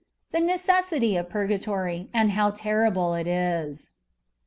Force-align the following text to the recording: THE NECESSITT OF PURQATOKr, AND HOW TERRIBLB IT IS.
THE 0.31 0.39
NECESSITT 0.39 1.03
OF 1.15 1.29
PURQATOKr, 1.29 2.07
AND 2.11 2.31
HOW 2.31 2.49
TERRIBLB 2.49 3.21
IT 3.21 3.27
IS. 3.27 3.91